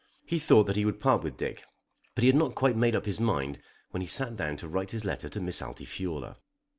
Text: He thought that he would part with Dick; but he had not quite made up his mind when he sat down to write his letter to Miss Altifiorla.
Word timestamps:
He 0.25 0.39
thought 0.39 0.63
that 0.63 0.77
he 0.77 0.83
would 0.83 0.99
part 0.99 1.21
with 1.21 1.37
Dick; 1.37 1.63
but 2.15 2.23
he 2.23 2.27
had 2.27 2.35
not 2.35 2.55
quite 2.55 2.75
made 2.75 2.95
up 2.95 3.05
his 3.05 3.19
mind 3.19 3.59
when 3.91 4.01
he 4.01 4.07
sat 4.07 4.35
down 4.35 4.57
to 4.57 4.67
write 4.67 4.89
his 4.89 5.05
letter 5.05 5.29
to 5.29 5.39
Miss 5.39 5.61
Altifiorla. 5.61 6.37